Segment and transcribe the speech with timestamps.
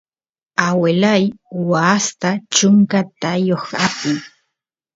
[0.67, 1.23] aguelay
[1.69, 4.17] waasta chunka taayoq apin